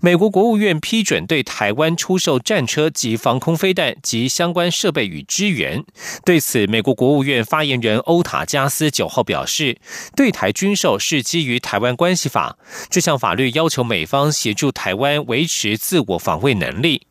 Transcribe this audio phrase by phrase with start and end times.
[0.00, 5.84] 美国国务院批准对台湾出售战车及防空飞弹及相关设备与支援。
[6.24, 9.78] 对此，美国国务院发言人欧塔加斯九号表示，
[10.14, 12.56] 对台军售是基于《台湾关系法》
[12.90, 17.06] 这项法律，要求美方协助台湾维持自我防卫能力。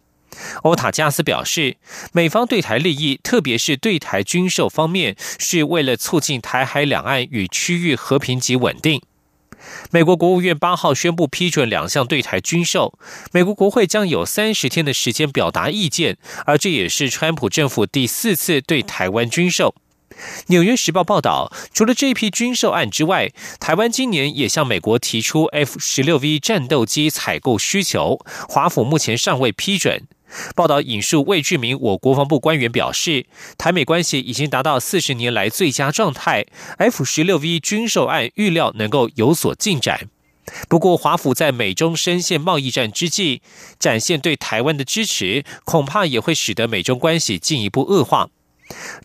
[0.64, 1.78] 欧塔加斯表示，
[2.12, 9.02] 美方对台利益，特别是对台军售方面，是为了促进台海两岸与区域和平及稳定。
[9.92, 12.98] 美国国务院八号宣布批准两项对台军售，
[13.32, 19.76] 美国国会将有三十天的时间表达意见，而这也是川普政府第四次对台湾军售。
[20.48, 30.04] 纽约时报报道，除了这批军售案之外，台湾今年也向美国提出 F 十六 V 战斗机采购需求，华府目前尚未批准。
[30.56, 33.26] 报道引述未具名我国防部官员表示，
[33.58, 36.46] 台美关系已经达到四十年来最佳状态
[36.78, 40.10] ，F 十六 V 军售案预料能够有所进展。
[40.68, 43.42] 不过，华府在美中深陷贸易战之际，
[43.80, 48.30] 展现对台湾的支持，恐怕也会使得美中关系进一步恶化。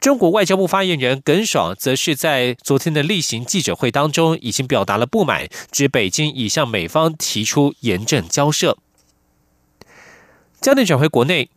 [0.00, 8.78] 中国外交部发言人耿爽则是在昨天的例行记者会当中，已经表达了不满，指北京已向美方提出严正交涉。
[10.60, 11.50] 焦点转回国内，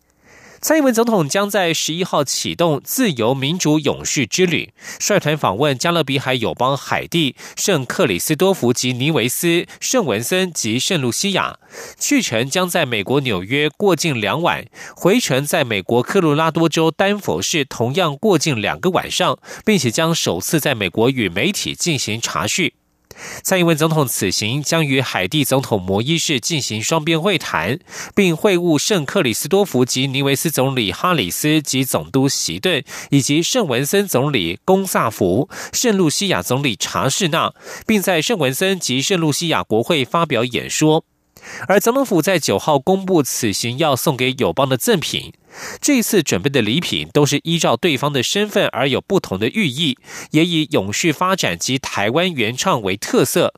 [0.62, 11.58] 蔡英文总统将在十一号启动自由民主永续之旅，率团访问加勒比海友邦海地、圣克里斯多福及尼维斯、圣文森及圣露西亚。
[11.98, 22.76] 去程将在美国纽约过境两晚，回程在美国科罗拉多州丹佛市同样过境两个晚上，并且将首次在美国与媒体进行查叙。
[23.44, 27.80] 蔡英文总统此行将与海地总统摩伊士进行双边会谈，
[28.16, 37.54] 并会晤圣克里斯多福及尼维斯总理哈里斯及总督席顿，以及圣文森总理龚萨福、圣露西亚总理查士纳，
[37.86, 41.04] 并在圣文森及圣露西亚国会发表演说。
[41.68, 45.34] 而总统府在九号公布此行要送给友邦的赠品，
[45.80, 49.98] 这次准备的礼品都是依照对方的身份而有不同的寓意，
[50.32, 53.54] 也以永续发展及台湾原创为特色。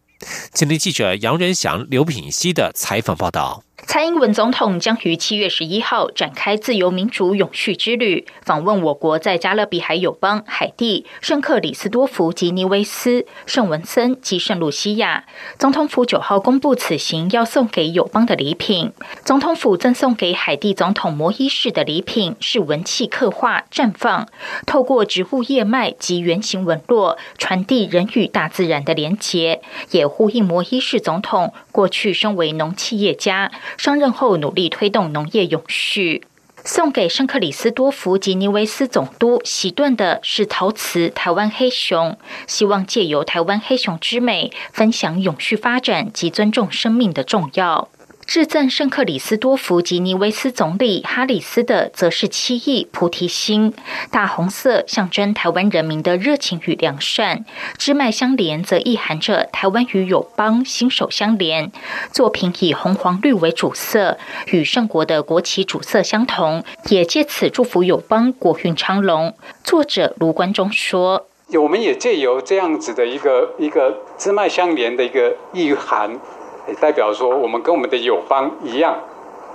[0.53, 3.63] 今天记者杨仁祥、刘品熙的采访报道。
[3.85, 15.25] 蔡英文总统将于七月十一号展开自由民主永续之旅，访问我国在加勒比海友邦海地、圣克里斯多福及尼维斯、圣文森及圣露西亚。
[15.59, 18.91] 总统府九号公布此行要送给友邦的礼品。
[19.23, 24.27] 总统府赠送给海地总统摩伊士的礼品是文气刻画绽放，
[24.65, 29.61] 透过植物叶脉及圆形纹络，传递人与大自然的连结，
[29.91, 33.51] 也呼应摩伊士总统过去身为农企业家。
[33.77, 36.25] 上任后努力推动农业永续，
[36.63, 42.17] 送给圣克里斯多福及尼维斯总督席顿的是陶瓷台湾黑熊，
[42.47, 47.89] 希望借由台湾黑熊之美，分享永续发展及尊重生命的重要。
[48.25, 53.73] 致赠圣克里斯多夫及尼维斯总理哈里斯的，则是七亿菩提心，
[54.11, 57.43] 大红色象征台湾人民的热情与良善；
[57.77, 61.71] 枝脉相连，则意含着台湾与友邦心手相连。
[62.11, 64.17] 作品以红黄绿为主色，
[64.47, 69.35] 与圣国的国旗主色相同，也借此祝福友邦国运昌隆。
[69.63, 71.27] 作者卢关中说
[71.61, 76.19] ：“我们也借由这样子的一个一个支脉相连的一个意涵。”
[76.67, 78.99] 也代表说，我们跟我们的友邦一样，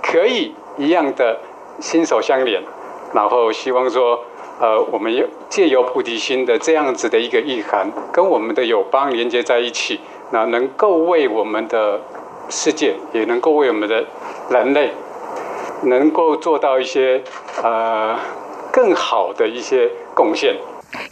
[0.01, 1.39] 可以一样的
[1.79, 2.61] 心手相连，
[3.13, 4.19] 然后希望说，
[4.59, 9.99] 呃，我们借由菩提心的这样子的一个意涵，跟我们的友邦连接在一起，
[10.31, 12.01] 那能够为我们的
[12.49, 14.05] 世界，也能够为我们的
[14.49, 14.91] 人类，
[15.83, 17.23] 能够做到一些
[17.63, 18.17] 呃
[18.71, 20.55] 更好的一些贡献。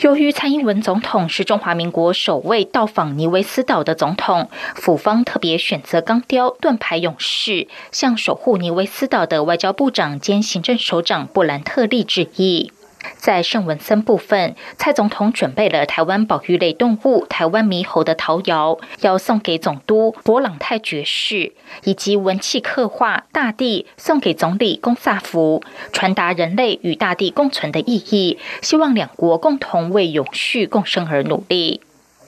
[0.02, 12.72] 由于蔡英文总统是中华民国首位到访尼维斯岛的总统，府方特别选择钢雕盾牌勇士，向守护尼维斯岛的外交部长兼行政首长布兰特利致意。
[13.16, 31.82] 在圣文森部分，蔡总统准备了台湾保育类动物台湾猕猴的陶窑，要送给总督博朗泰爵士，以及文气刻画大地送给总理公萨福，传达人类与大地共存的意义，希望两国共同为永续共生而努力。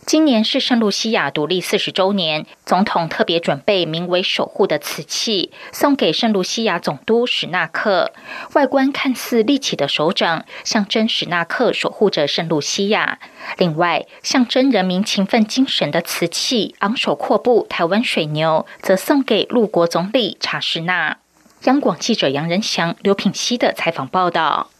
[0.09, 8.11] 今年是圣露西亚独立四十周年，总统特别准备名为“守护”的瓷器，送给圣露西亚总督史纳克。
[8.53, 13.19] 外观看似立起的手掌，象征史纳克守护着圣露西亚。
[13.59, 21.19] 另外，象征人民勤奋精神的瓷器“昂首阔步台湾水牛”，则送给陆国总理查士纳。
[21.65, 24.71] 央广记者杨仁祥、刘品熙的采访报道。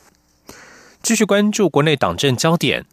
[1.04, 2.88] 继续关注国内党政焦点。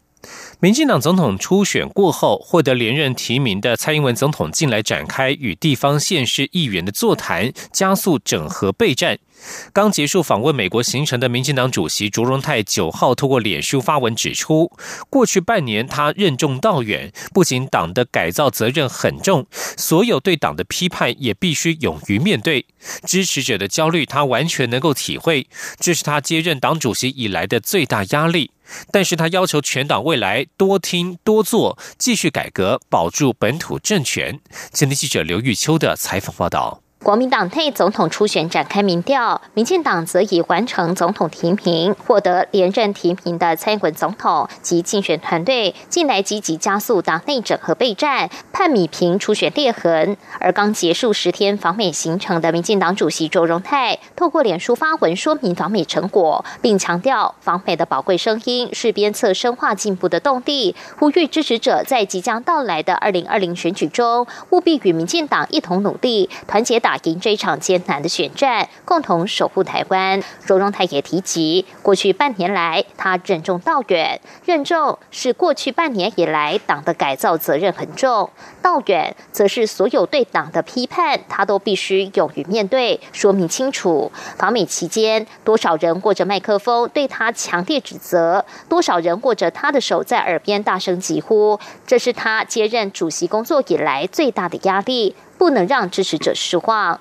[0.59, 9.19] 民进党总统初选过后，获得连任提名的蔡英文总统近来展开与地方县市议员的座谈，加速整合备战。
[9.71, 14.71] 刚结束访问美国行程的民进党主席卓荣泰九号透过脸书发文指出，
[15.11, 19.45] 过去半年他任重道远，不仅党的改造责任很重，
[19.77, 22.65] 所有对党的批判也必须勇于面对。
[23.05, 25.45] 支持者的焦虑，他完全能够体会，
[25.79, 28.49] 这是他接任党主席以来的最大压力。
[28.91, 34.39] 但是他要求全党未来多听多做，继续改革，保住本土政权。
[34.71, 36.81] 前天记者刘玉秋的采访报道。
[37.07, 50.17] 国民党内总统初选展开民调，民进党则已完成总统提名，获得连任提名的蔡英文总统及竞选团队，近来积极加速党内整合备战，盼米平初选裂痕。
[50.41, 66.96] 而刚结束十天访美行程的民进党主席周荣泰，透过脸书发文说明访美成果，并强调访美的宝贵声音是鞭策深化进步的动力，呼吁支持者在即将到来的二零二零选举中，务必与民进党一同努力，团结打。
[67.03, 70.21] 赢这场艰难的选战，共同守护台湾。
[70.45, 74.19] 荣荣泰也提及，过去半年来，他任重道远。
[74.45, 78.29] 任重是过去半年以来党的改造责任很重，
[78.61, 84.11] 道远则是所有对党的批判，他都必须勇于面对，说明清楚。
[84.37, 95.15] 访美期间，多少人握着麦克风对他强烈指责，多少人握着他的手在耳边大声疾呼，这是他接任主席工作以来最大的压力。
[95.37, 96.99] 不能让支持者失望。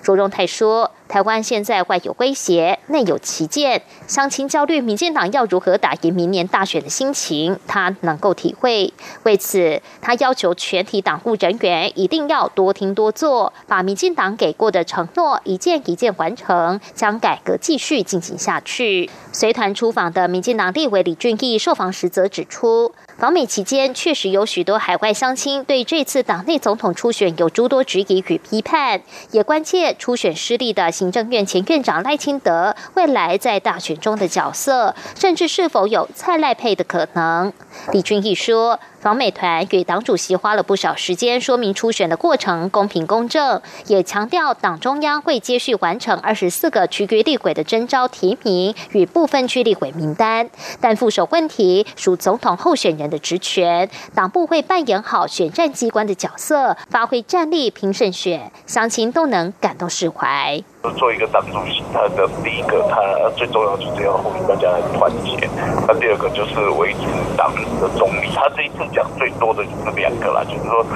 [0.00, 8.94] 卓荣泰说：“台湾现在外有威胁，内有旗舰，乡亲焦虑，民进党要如何打赢明年大选的心情，他能够体会。
[9.24, 22.94] 为此，他要求全体党务人员一定要多听多做，把民进党给过的承诺一件一件完成，将改革继续进行下去。”随团出访的民进党立委李俊毅受访时则指出。
[23.18, 37.52] 访美期间，确实有许多海外乡亲对这次党内总统初选有诸多质疑与批判，也关切初选失利的行政院前院长赖清德未来在大选中的角色，甚至是否有蔡赖配的可能。
[37.90, 38.78] 李俊毅说。
[39.00, 50.50] 访美团与党主席花了不少时间说明初选的过程公平公正，也强调党中央会接续完成二十四个区域立委的征召提名与部分区立委名单。
[50.80, 60.60] 但副手问题属总统候选人的职权，党部会扮演好选战机关的角色，发挥战力拼胜选，乡亲都能感到释怀。
[60.96, 65.48] 做一个党主席，他的第一个，他最重要就是要呼吁大家来团结。
[65.86, 67.00] 那第二个就是维持
[67.36, 68.28] 党的中立。
[68.34, 70.86] 他这一次讲最多的就是两个啦，就是说，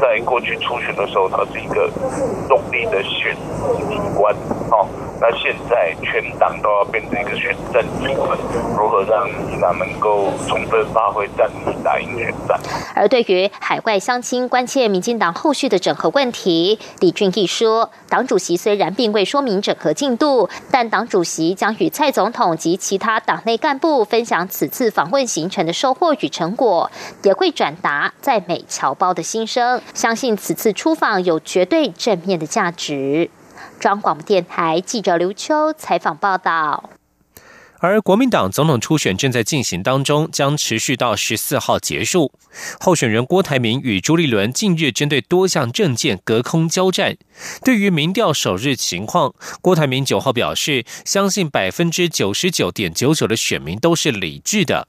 [0.00, 1.90] 在过去初选的时候，他是一个
[2.48, 3.34] 中立的选
[3.88, 4.34] 机关，
[4.70, 4.86] 哦。
[5.20, 8.36] 那现在全党都要变成一个选战机关，
[8.76, 12.58] 如何让民党能够充分发挥战力，打赢选战？
[12.92, 26.90] 而对于海外乡亲关切民进党后续的整合问题，李俊毅说，党主席虽然并未说明整合进度，但党主席将与蔡总统及其他党内干部分享此次访问行程的收获与成果，
[27.22, 33.30] 也会转达在美侨胞的心声，相信此次出访有绝对正面的价值。
[33.80, 36.90] 中广播电台记者刘秋采访报道。
[37.88, 42.32] 而国民党总统初选正在进行当中，将持续到十四号结束。
[42.78, 47.16] 候选人郭台铭与朱立伦近日针对多项政见隔空交战。
[47.64, 54.86] 对于民调首日情况，郭台铭九号表示，相信百分之九十九点九九的选民都是理智的。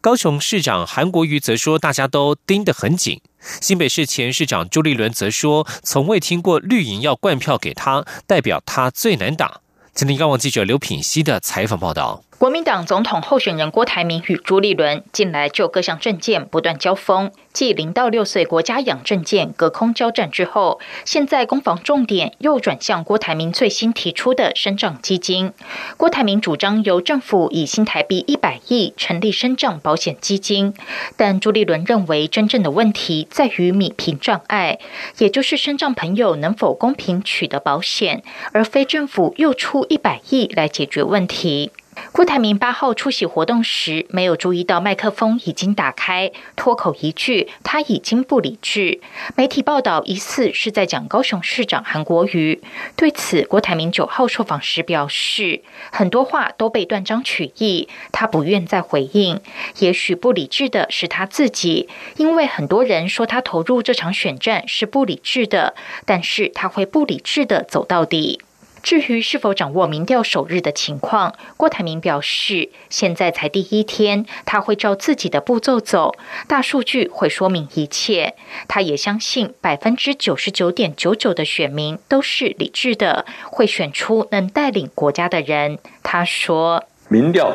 [0.00, 3.20] 高雄市长韩国瑜则说，大家都盯得很紧。
[3.60, 9.62] 新北市前市长朱立伦则说，从未听过绿营要灌票给他，代表他最难打。
[9.92, 12.22] 今天，央网记者刘品熙的采访报道。
[12.38, 25.54] 国民党总统候选人郭台铭与朱立伦近来就各项政见不断交锋，继零到六岁国家养政见隔空交战之后，现在攻防重点又转向郭台铭最新提出的生长基金。
[25.96, 30.74] 郭台铭主张由政府以新台币一百亿成立生长保险基金，
[31.16, 34.78] 但朱立伦认为真正的问题在于米平障碍，
[35.16, 41.72] 也就是生长朋友能否公平取得保险，而非政府又出一百亿来解决问题。
[42.12, 49.00] 郭台铭八号出席活动时，没有注意到麦克风已经打开，脱口一句“他已经不理智”。
[49.36, 52.62] 媒体报道疑似是在讲高雄市长韩国瑜。
[52.96, 59.40] 对此，郭台铭九号受访时表示，很多话都被断章取义，他不愿再回应。
[59.80, 65.74] 也许不理智的是他自己，因为很多人说他投入这场选战是不理智的，
[66.04, 68.40] 但是他会不理智的走到底。
[68.86, 76.14] 至于是否掌握民调首日的情况，郭台铭表示，现在才第一天，他会照自己的步骤走，
[76.46, 78.34] 大数据会说明一切。
[78.68, 85.80] 他也相信百分之九十九点九九的选民都是理智的，会选出能带领国家的人。
[86.04, 87.52] 他说：“民调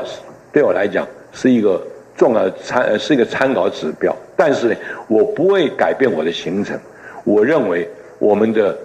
[0.52, 1.82] 对我来讲是一个
[2.18, 4.76] 重要的参，是一个参考指标，但是呢，
[5.08, 6.78] 我不会改变我的行程。
[7.24, 8.78] 我认为我们的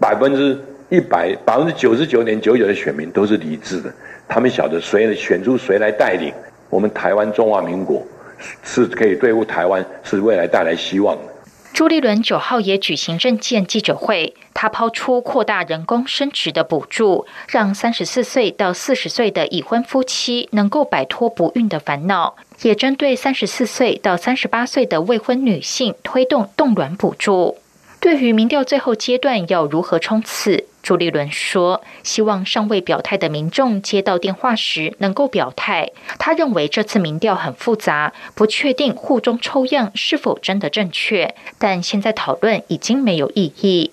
[0.00, 0.58] 百分之。”
[0.90, 3.94] 一百百分之九十九点九九的选民都是理智的，
[4.26, 6.34] 他们晓得谁选出谁来带领
[6.68, 8.04] 我们台湾中华民国，
[8.64, 11.22] 是可以对付台湾，是未来带来希望的。
[11.72, 27.58] 朱立伦九号也举行政见记者会，他抛出扩大人工生殖的补助，让三十四岁到四十岁的已婚夫妻能够摆脱不孕的烦恼，也针对三十四岁到三十八岁的未婚女性推动冻卵补助。
[28.00, 30.64] 对于民调最后阶段要如何冲刺？
[30.82, 35.90] 朱立伦说：“希望尚未表态的民众接到电话时能够表态。
[36.18, 43.92] 他认为这次民调很复杂，不确定户中抽样是否真的正确，但现在讨论已经没有意义。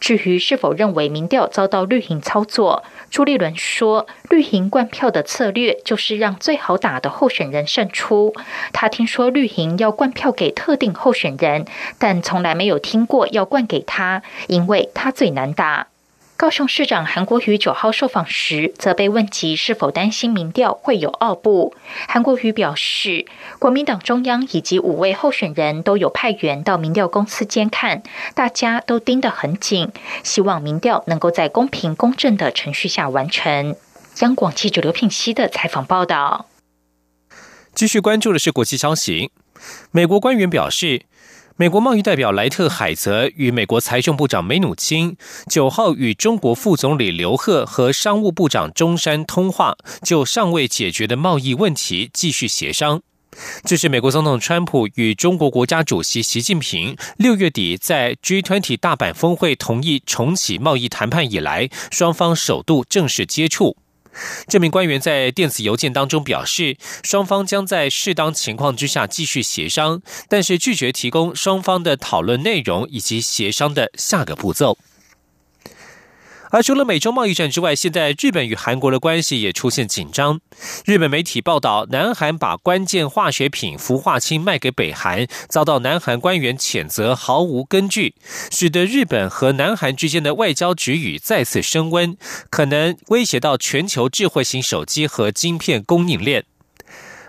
[0.00, 8.32] 至于是否认为民调遭到绿营操作，朱立伦说：绿营灌票的策略就是让最好打的候选人胜出。
[8.72, 11.66] 他听说绿营要灌票给特定候选人，
[11.98, 15.88] 但从来没有听过要灌给他，因为他最难打。”
[16.38, 21.74] 高雄市长韩国瑜九号受访时，则被问及是否担心民调会有奥布。
[22.06, 23.26] 韩国瑜表示，
[23.58, 28.04] 国民党中央以及五位候选人都有派员到民调公司监看，
[28.36, 29.90] 大家都盯得很紧，
[30.22, 33.74] 希望民调能够在公平公正的程序下完成。
[34.20, 36.46] 央广记者刘品熙的采访报道。
[37.74, 39.32] 继续关注的是国际消息，
[39.90, 41.02] 美国官员表示。
[41.60, 45.16] 美国贸易代表莱特海泽与美国财政部长梅努钦
[45.50, 53.02] 九号与中国副总理刘鹤和商务部长中山通话，就尚未解决的贸易问题继续协商。
[53.64, 63.76] 这是美国总统川普与中国国家主席习近平六月底在 G20 大阪峰会同意重启贸易谈判以来，双方首度正式接触。
[64.46, 74.78] 这名官员在电子邮件当中表示，双方将在适当情况之下继续协商，但是拒绝提供双方的讨论内容以及协商的下个步骤。
[76.50, 80.40] 而除了美中贸易战之外，现在日本与韩国的关系也出现紧张。
[80.84, 88.14] 日本媒体报道，南韩把关键化学品氟化氢卖给北韩，遭到南韩官员谴责毫无根据，
[88.50, 92.16] 使得日本和南韩之间的外交局语再次升温，
[92.48, 96.44] 可能威胁到全球智慧型手机和晶片供应链。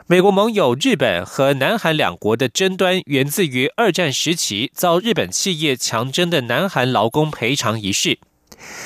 [0.08, 8.18] 美国盟友日本和南韩两国的争端，源自于二战时期遭日本企业强征的南韩劳工赔偿一事。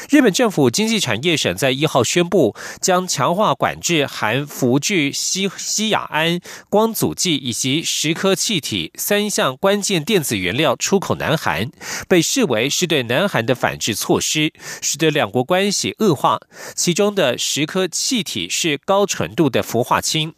[0.10, 6.39] 日本政府经济产业省在一号宣布，将强化管制含氟聚西西亚胺、
[6.70, 11.72] 光阻剂以及蚀刻气体三项关键电子原料出口南韩，
[12.08, 16.39] 被视为是对南韩的反制措施，使得两国关系恶化。
[16.75, 20.34] 其中的蚀刻气体是高纯度的氟化氢。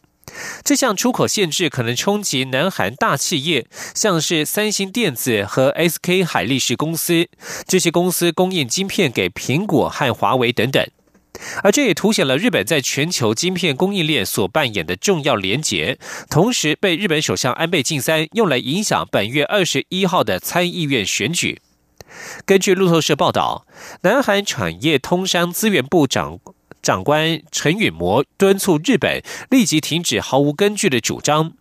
[0.63, 7.27] 这项出口限制可能冲击南韩大企业，像是三星电子和 SK 海力士公司，
[7.67, 10.85] 这些公司供应晶片给苹果和华为等等。
[11.63, 15.99] 而这也凸显了日本在全球晶片供应链所扮演的重要连结，
[16.29, 21.61] 同时被日本首相安倍晋三用来影响本月二十一号的参议院选举。
[22.45, 23.67] 根据路透社报道，
[24.03, 26.39] 南韩产业通商资源部长。
[26.85, 31.53] 长官陈允模敦促日本立即停止毫无根据的主张。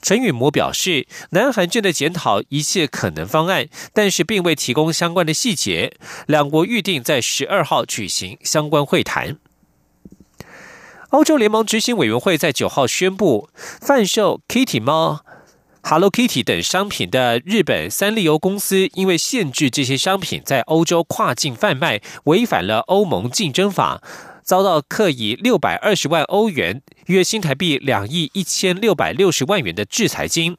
[0.00, 5.94] 陈允模表示，南韩正在检讨一切可能方案，但是并未提供相关的细节。
[6.28, 9.38] 两国预定在十二号举行相关会谈。
[11.08, 13.48] 欧洲联盟执行委员会在九号宣布，
[13.80, 15.24] 贩售 Kitty 猫。
[15.80, 24.02] Hello Kitty 等商品的日本三丽鸥公司，因为限制这些商品在欧洲跨境贩卖，违反了欧盟竞争法，
[24.48, 30.56] 遭到刻以六百二十万欧元（约新台币两亿一千六百六十万元）的制裁金。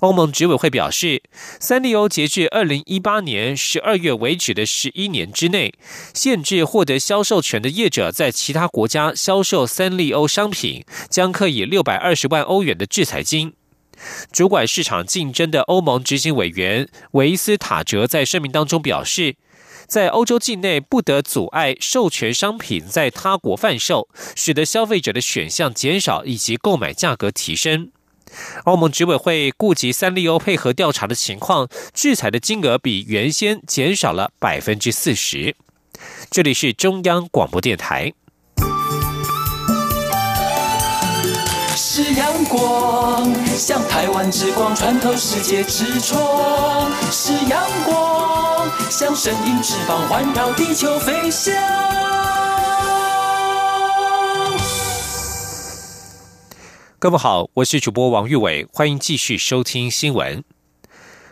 [0.00, 1.22] 欧盟执委会表示，
[1.60, 5.72] 三利欧截至二零一八年十二月为止的十一年之内，
[6.12, 13.52] 限制获得销售权的业者在其他国家销售三丽欧商品，将刻以六百二十万欧元的制裁金。
[14.32, 19.36] 主管市场竞争的欧盟执行委员维斯塔哲在声明当中表示，
[19.86, 27.90] 在欧洲境内不得阻碍授权商品在他国贩售，使得消费者的选项减少以及购买价格提升。
[28.64, 35.54] 欧盟执委会顾及三利欧配合调查的情况，制裁的金额比原先减少了百分之四十。
[36.30, 38.12] 这里是中央广播电台。
[41.76, 51.52] 是阳光，像台湾之光穿透世界之窗；是阳光，像神鹰翅膀环绕地球飞翔。
[57.00, 60.44] 各位好，我是主播王玉伟，欢迎继续收听新闻。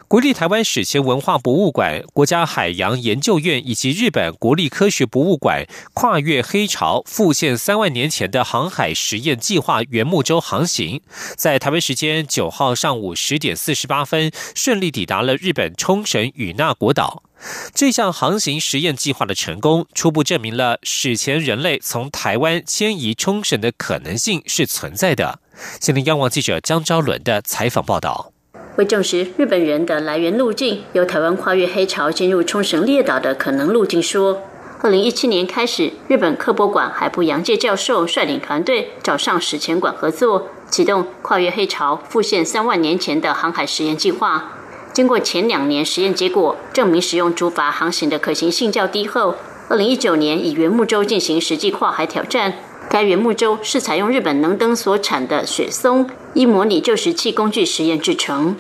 [0.09, 5.65] 国立台湾史前文化博物馆、国家海洋研究院以及日本国立科学博物馆
[5.95, 11.01] 跨越黑潮复现三万年前的航海实验计划圆木舟航行，
[11.37, 17.23] 在台湾时间九号上午十点四十八分顺利抵达了日本冲绳与那国岛。
[17.75, 25.41] 这项航行实验计划的成功，初步证明了史前人类从台湾迁移冲绳的可能性是存在的。
[25.81, 28.33] 现在，央广记者江昭伦的采访报道。
[28.77, 34.43] 为证实日本人的来源路径，由台湾跨越黑潮进入冲绳列岛的可能路径说，
[34.81, 44.53] 二零一七年开始，日本科博馆海部洋介教授率领团队找上史前馆合作，启动跨越黑潮复现三万年前的航海实验计划。
[44.93, 49.37] 经过前两年实验结果证明，使用竹筏航行的可行性较低后，
[49.69, 52.55] 二零一九年以原木舟进行实际跨海挑战。
[52.91, 58.55] 该原木舟是采用日本能登所产的雪松，依模拟旧石器工具实验制成。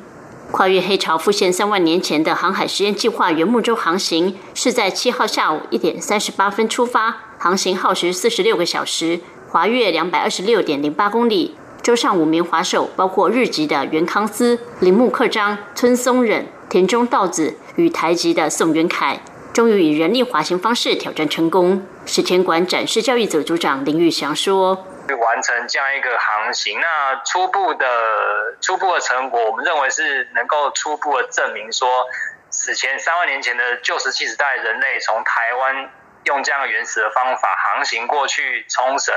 [0.50, 9.20] 跨越黑潮复现三万年前的航海实验计划原木舟航行，是在七号下午一点三十八分出发，航行耗时四十六个小时，
[9.50, 11.54] 滑越两百二十六点零八公里。
[11.82, 19.20] 舟上五名滑手，包括日籍的袁康司、铃木克章、村松忍、田中道子与台籍的宋元凯，
[19.52, 21.84] 终于以人力滑行方式挑战成功。
[22.06, 24.74] 史前馆展示教育组组长林玉祥说
[25.10, 27.86] ：“完成这样一个航行，那初步的
[28.60, 31.88] 初步的成果，我们认为是能够初步的证明说，
[32.52, 35.90] 史前三万年前的旧石器时代人类从台湾。”
[36.24, 39.12] 用这样原始的方法航行过去冲绳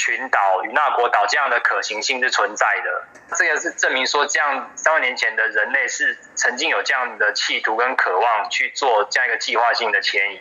[0.00, 3.36] 群岛与那国岛，这样的可行性是存在的。
[3.36, 10.40] 这个是证明说，这样三万年前的人类是曾经有这样的企图跟渴望去做这样一个计划性的迁移。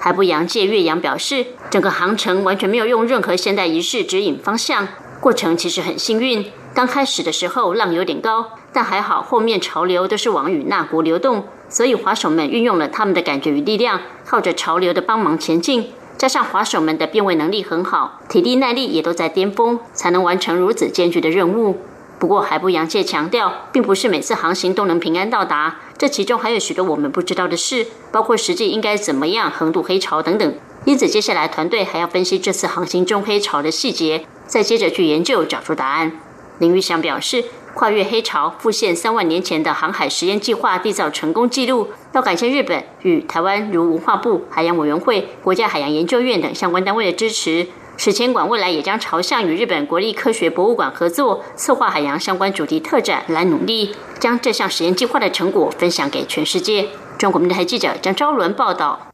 [0.00, 4.88] 海不洋界岳阳表示，整个航程完全没有用任何现代仪式指引方向，
[5.20, 6.50] 过程其实很幸运。
[6.74, 11.48] 刚开始的时候浪有点高，但还好后面潮流都是往与那国流动。
[11.68, 15.92] 所以，滑手们运用了他们的感觉与力量，靠着潮流的帮忙前进。
[16.18, 21.76] 加上滑手们的变位能力很好，体力耐力也都在巅峰，才能完成如此艰巨的任务。
[22.18, 30.54] 不过，海部洋介强调，并不是每次航行都能平安到达，这其中还有许多我们不知道的事，包括实际应该怎么样横渡黑潮等等。
[30.86, 36.12] 因此，接下来团队还要分析这次航行中黑潮的细节，再接着去研究找出答案。
[36.58, 37.44] 林玉祥表示。
[37.76, 47.66] 跨越黑潮复现三万年前的航海实验计划缔造成功记录，要感谢日本与台湾如文化部、海洋委员会、国家海洋研究院等相关单位的支持。
[47.98, 56.88] 史前馆未来也将朝向与日本国立科学博物馆合作，策划海洋相关主题特展来努力，将这项实验计划的成果分享给全世界。
[57.18, 59.05] 中国民台记者张昭伦报道。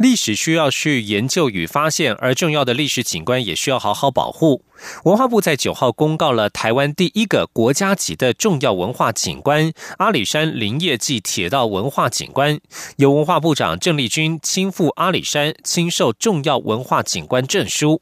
[0.00, 4.64] 历史需要去研究与发现，而重要的历史景观也需要好好保护。
[5.04, 12.58] 文化部在九号公告了台湾第一个国家级的重要文化景观——阿里山林业暨铁道文化景观，
[12.96, 18.00] 由文化部长郑丽君亲赴阿里山亲授重要文化景观证书。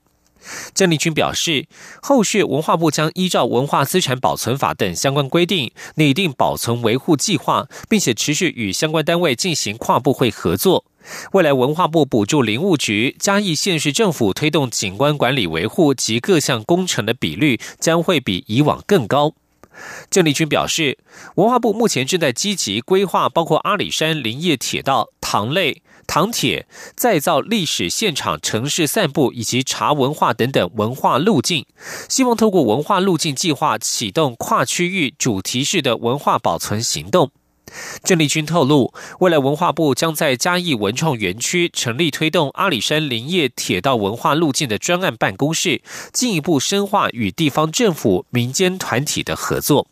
[0.73, 1.67] 郑丽君表示，
[2.01, 10.85] 后续文化部将依照文化资产保存法等相关规定，拟定保存维护计划，并且持续与相关单位进行跨部会合作。
[11.33, 19.35] 未来文化部补助林务局、嘉义县市政府推动景观管理维护及各项工程的比率将会比以往更高。
[20.11, 20.99] 郑丽君表示，
[21.37, 26.67] 文化部目前正在积极规划，包括阿里山林业铁道、糖类、糖铁、
[26.97, 31.65] 再造历史现场、城市散步以及茶文化等等文化路径，
[32.09, 37.31] 希望透过文化路径计划启动跨区域主题式的文化保存行动。
[38.03, 49.87] 郑丽君透露，未来文化部将在嘉义文创园区成立推动阿里山林业铁道文化路径的专案办公室，进一步深化与地方政府、民间团体的合作。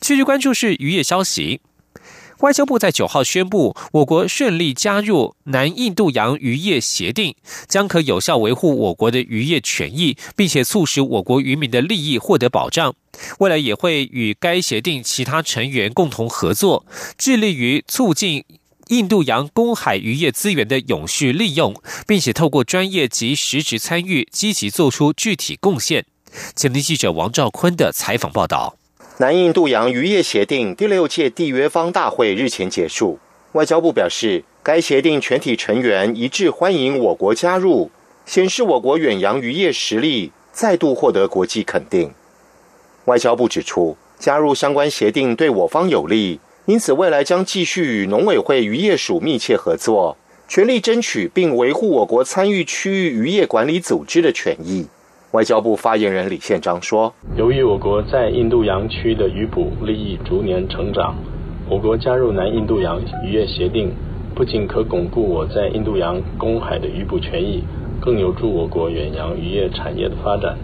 [0.00, 1.60] 继续关注是渔业消息。
[2.40, 7.34] 外交部在九号宣布，我国顺利加入南印度洋渔业协定，
[7.68, 12.94] 将可有效维护我国的渔业权益，并且促使我国渔民的利益获得保障。
[13.40, 16.86] 未来也会与该协定其他成员共同合作，
[17.18, 18.42] 致力于促进
[18.88, 21.74] 印度洋公海渔业资源的永续利用，
[22.06, 26.06] 并且透过专业及实质参与，积极做出具体贡献。
[26.56, 28.79] 前天记者王兆坤的采访报道。
[29.20, 33.18] 南印度洋渔业协定第六届缔约方大会日前结束，
[33.52, 37.90] 外交部表示，该协定全体成员一致欢迎我国加入，
[38.24, 42.10] 显示我国远洋渔业实力再度获得国际肯定。
[43.04, 50.16] 外交部指出，加入相关协定对我方有利，因此未来将继续与农委会渔业署密切合作，
[50.48, 54.86] 全力争取并维护我国参与区域渔业管理组织的权益。
[55.32, 61.14] 外交部发言人李宪章说：“由于我国在印度洋区的渔捕利益逐年成长，
[61.68, 63.92] 我国加入南印度洋渔业协定，
[64.34, 67.62] 不仅可巩固我在印度洋公海的渔捕权益，
[68.00, 70.58] 更有助我国远洋渔业产业的发展，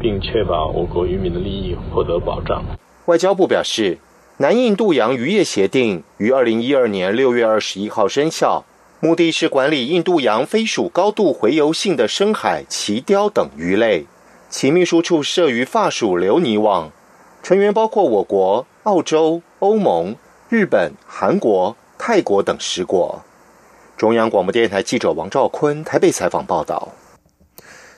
[0.00, 2.64] 并确保我国渔民的利益获得保障。”
[3.04, 3.98] 外交部表示，
[4.38, 8.64] 南印度洋渔业协定于二零一二年六月二十一号生效。
[9.00, 14.06] 目的是管理印度洋飞鼠高度洄游性的深海鳍鲷等鱼类，
[14.50, 16.90] 其秘书处设于法属留尼网，
[17.40, 20.16] 成员包括我国、澳洲、欧盟、
[20.48, 23.22] 日本、韩国、泰国等十国。
[23.96, 26.92] 中央广播电台记者王兆坤台北采访报道。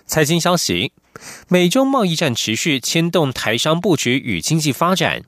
[0.05, 0.93] 财经消息：
[1.49, 5.23] 美中贸易战持续牵动台商布局与经济发展。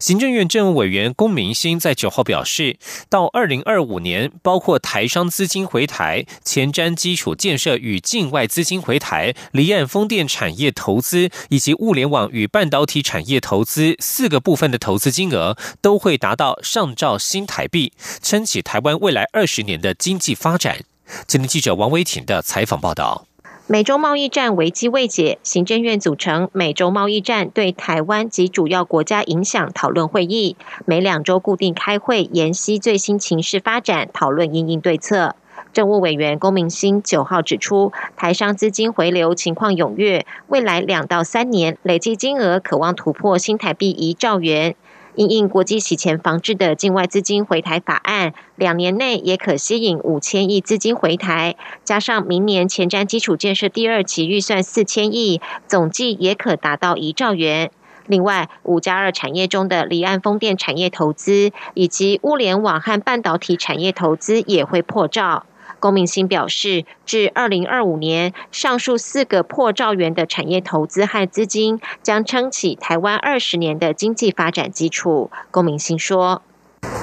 [0.00, 20.84] 行政院政务委员龚明鑫在九号表示，到二零二五年，包括台商资金回台、前瞻基础建设与境外资金回台、离岸风电产业投资以及物联网与半导体产业投资四个部分的投资金额，都会达到上兆新台币，撑起台湾未来二十年的经济发展。
[21.26, 23.26] 今天记者王维婷的采访报道。
[23.66, 35.34] 美中贸易战危机未解，行政院组成美中贸易战对台湾及主要国家影响讨论会议，每两周固定开会，研析最新情势发展，讨论应应对策。
[35.72, 44.76] 政务委员龚明鑫九号指出，台商资金回流情况踊跃，未来两到三年累计金额可望突破新台币一兆元。
[45.16, 57.70] 因应国际洗钱防治的境外资金回台法案，两年内也可吸引五千亿资金回台，加上明年前瞻基础建设第二期预算四千亿，总计也可达到一兆元。
[58.06, 65.46] 另外，五加二产业中的离岸风电产业投资，以及物联网和半导体产业投资也会破兆。
[65.84, 75.30] 龚明鑫表示，至二零二五年，上述四个破兆元的产业投资和资金，将撑起台湾二十年的经济发展基础。
[75.50, 76.40] 龚明鑫说：“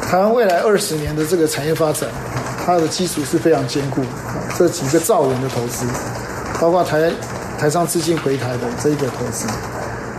[0.09, 2.09] 台湾未来二十年的这个产业发展，
[2.65, 4.01] 它的基础是非常坚固。
[4.57, 5.85] 这几个兆元的投资，
[6.59, 7.11] 包括台
[7.59, 9.47] 台商资金回台的这一个投资，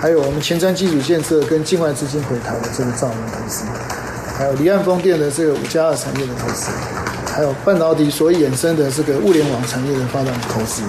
[0.00, 3.64] 还有我们前瞻基础建设跟境外资金回台的这个兆元投资，
[4.38, 6.70] 还有离岸风电的这个五加二产业的投资。”
[7.34, 10.82] 还有半导体所衍生的这个物联网产业的发展投资，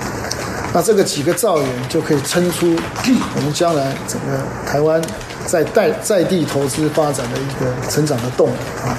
[0.74, 5.02] 那这个几个兆元就可以撑出我们将来整个台湾
[5.46, 8.92] 在在在地投资发展的一个成长的动力啊。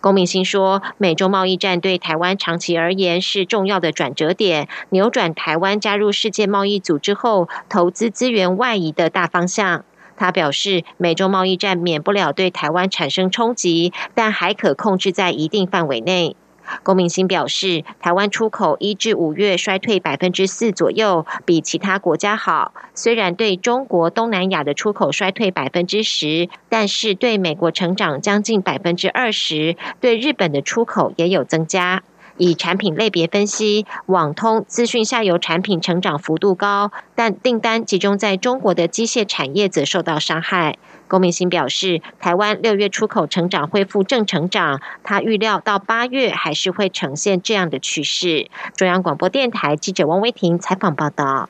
[0.00, 9.84] 龚明鑫说，美洲贸易战对台湾长期而言是重要的转折点，扭转台湾加入世界贸易组织后投资资源外移的大方向。
[10.16, 16.36] 他表示，美洲贸易战免不了对台湾产生冲击，但还可控制在一定范围内。
[16.82, 22.72] 龚明鑫表示，台湾出口一至五月衰退百分之四左右，比其他国家好。
[22.94, 32.02] 虽然对中国东南亚的出口衰退百分之十，但是对美国成长将近百分之二十，对日本的出口也有增加。
[32.38, 40.76] 以产品类别分析，网通资讯下游产品成长幅度高，但订单集中在中国的机械产业则受到伤害。
[41.08, 48.50] 龚明鑫表示，台湾六月出口成长恢复正成长，他预料到八月还是会呈现这样的趋势。
[48.76, 51.48] 中央广播电台记者汪威婷采访报道。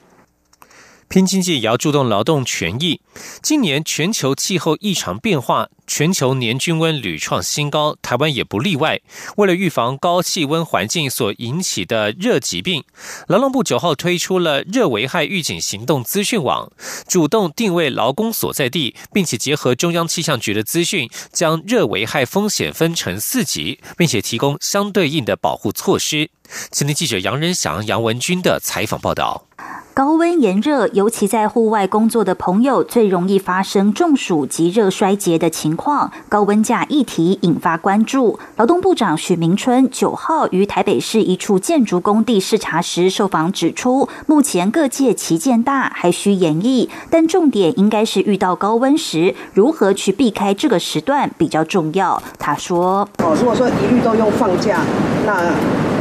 [1.09, 3.01] 拼经济也要注重劳动权益。
[3.41, 9.01] 今年全球气候异常变化，全球年均温屡创新高，台湾也不例外。
[9.37, 12.85] 为了预防高气温环境所引起的热疾病，
[13.29, 16.71] 劳动部九号推出了热危害预警行动资讯网，
[17.07, 26.31] 主动定位劳工所在地，并且结合中央气象局的资讯，将热危害风险分成四级，并且提供相对应的保护措施。
[26.71, 29.47] 今天记者杨仁祥、杨文军的采访报道。
[29.95, 36.11] 高温炎热，尤其在户外工作的朋友，最容易发生中暑及热衰竭的情况。
[36.29, 38.39] 高温假议题引发关注。
[38.57, 52.23] 劳动部长许明春九号于台北市一处建筑工地视察时，受访指出，目前各界旗舰大，还需演绎，但重点应该是遇到高温时，如何去避开这个时段比较重要。
[52.39, 54.81] 他说：“哦，如果说一律都用放假，
[55.27, 55.53] 那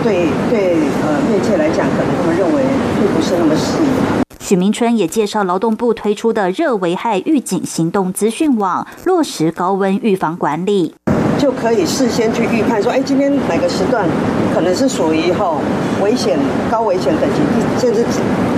[0.03, 2.63] 对对呃业界来讲，可能他们认为
[2.99, 10.93] 并不是那么适。”许明春也介绍劳动部推出的热危害预警行动资讯网，落实高温预防管理，
[11.39, 14.07] 就可以事先去预判说，哎，今天哪个时段
[14.53, 15.57] 可能是属于后
[16.03, 16.37] 危险、
[16.69, 18.05] 高危险等级，甚至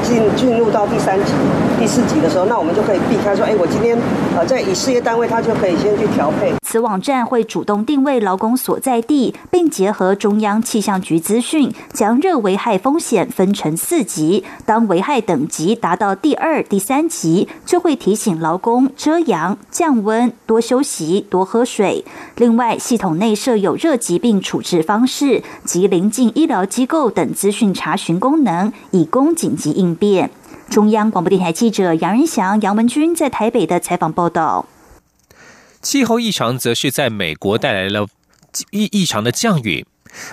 [0.04, 1.32] 进进入到第三级、
[1.80, 3.98] 第四级的时候，那我们就可以避开说，哎，我今天
[4.36, 6.52] 呃在以事业单位，他就可以先去调配。
[6.70, 14.44] 此网站会主动定位劳工所在地，并结合中央气象局资讯，将热危害风险分成四级。
[14.66, 22.04] 当危害等级达到第二、第三级，就会提醒劳工遮阳、降温、多休息、多喝水。
[22.36, 30.30] 另外，系统内设有热疾病处置方式及临近医疗机构等资讯查询功能，以供紧急应变。
[30.70, 34.66] 中央广播电台记者杨仁祥、杨文君在台北的采访报道。
[35.88, 38.10] 气候异常则是在美国带来了
[38.72, 39.86] 异异常的降雨，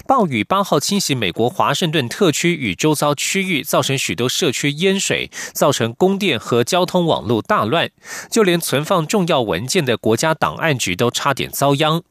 [0.05, 7.89] 暴雨八号侵袭美国华盛顿特区与周遭区域，造成许多社区淹水，造成供电和交通网络大乱，
[8.29, 12.03] 就连存放重要文件的国家档案局都差点遭殃。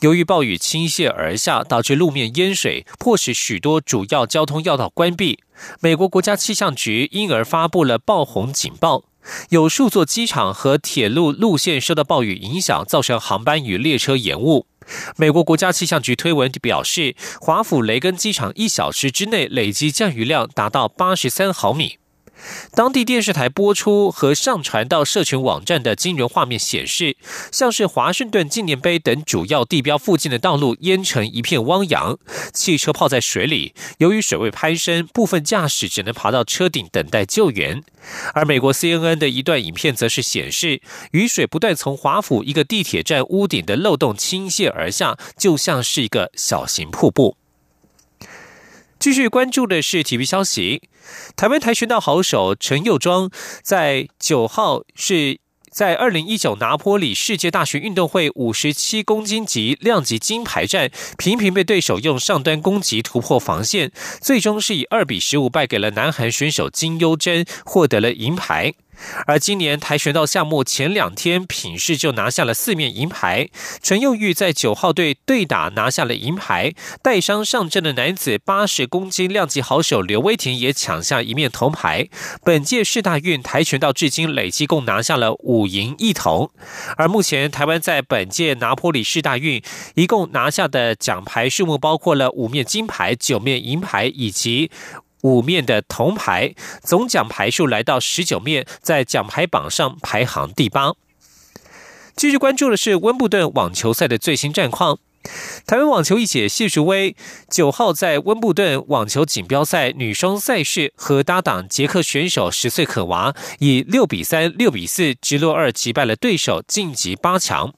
[0.00, 5.38] 由于暴雨倾泻而下，导致路面淹水，迫使许多主要交通要道关闭。
[5.80, 9.04] 美国国家气象局因而发布了暴洪警报。
[9.50, 14.66] 有数座机场和铁路路线受到暴雨影响，造成航班与列车延误。
[15.16, 21.98] 美国国家气象局推文表示，华府雷根机场一小时之内累计降雨量达到八十三毫米。
[22.74, 27.16] 当地电视台播出和上传到社群网站的惊人画面显示，
[27.50, 32.18] 像是华盛顿纪念碑等主要地标附近的道路淹成一片汪洋，
[32.52, 33.74] 汽车泡在水里。
[33.98, 37.82] 由于水位攀升，部分驾驶只能爬到车顶等待救援。
[38.34, 40.80] 而美国 CNN 的一段影片则是显示，
[41.12, 47.36] 雨水不断从华府一个地铁站屋顶的漏洞倾泻而下，就像是一个小型瀑布。
[49.02, 50.82] 继续关注的是体育消息。
[51.34, 55.40] 台湾跆拳道好手陈佑庄在九号是
[55.72, 60.88] 在二零一九拿坡里世界大学运动会五十七公斤级量级金牌战，
[61.18, 68.72] 频频被对手用上端攻击突破防线，最终是以二比十五败给了南韩选手金优贞，获得了银牌。
[69.26, 73.48] 而今年跆拳道项目前两天品试就拿下了四面银牌，
[73.82, 82.08] 陈佑玉在九号队对打拿下了银牌，带伤上阵的男子八十公斤量级好手刘威霆也抢下一面铜牌。
[82.44, 86.50] 本届世大运跆拳道至今累计共拿下了五银一铜，
[86.96, 89.62] 而目前台湾在本届拿坡里世大运
[89.94, 94.70] 一共拿下的奖牌数目包括了五面金牌、九面银牌以及。
[95.22, 100.92] 五面的铜牌，总奖牌数来到十九面，在奖牌榜上排行第八。
[102.14, 104.98] 继续关注的是温布顿网球赛的最新战况。
[105.66, 107.14] 台湾网球一姐谢淑薇
[107.48, 117.72] 九号在温布顿网球锦标赛女双赛事和搭档捷克选手十岁可娃以六比三、六比四直落二击败了对手，晋级八强。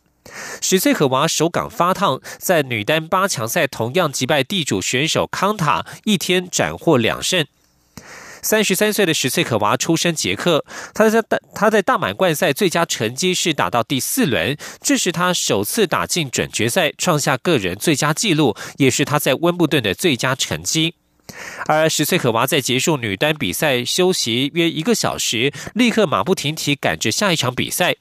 [0.61, 7.47] 十岁可娃手感发烫，在女单八强赛同样击败地主选手康塔，一天斩获两胜。
[8.43, 20.95] 三十三岁的十岁可娃出身捷克，他在大他在大满贯赛最佳成绩是打到第四轮，这是他首次打进准决赛，创下个人最佳纪录，也是他在温布顿的最佳成绩。
[21.67, 27.97] 而十岁可娃在结束女单比赛休息约一个小时，立刻马不停蹄赶着下一场比赛。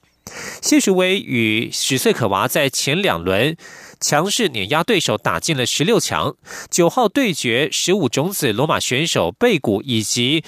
[0.62, 3.56] 谢淑薇与十岁可娃在前两轮
[4.00, 6.36] 强势碾压对手，打进了十六强。
[6.70, 10.44] 九号对决十五种子罗马选手贝古以及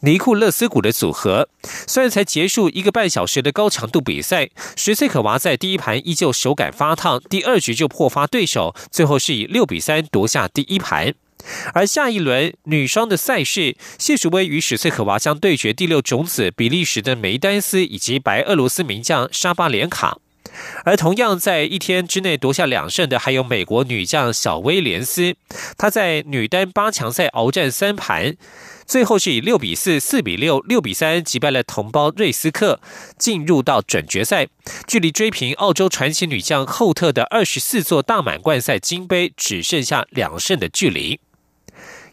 [0.00, 1.48] 尼库勒斯古的组合。
[1.62, 11.14] 虽然才结束一个半小时的高强度比赛，十岁可娃在第一盘依旧手感发烫，第二局就破发对手，最后是以六比三夺下第一盘。
[11.74, 20.18] 而下一轮女双的赛事，谢淑薇与史翠可娃将对决第六种子比利时的梅丹斯以及白俄罗斯名将沙巴连卡。
[20.84, 25.36] 而同样在一天之内夺下两胜的，还有美国女将小威廉斯，
[25.76, 28.34] 她在女单八强赛鏖战三盘，
[28.86, 32.80] 最后是以六比四、四比六、六比三击败了同胞瑞斯克，
[33.18, 34.48] 进入到准决赛。
[34.86, 41.20] 距离追平澳洲传奇女将后特的二十四座大满贯赛金杯，只剩下两胜的距离。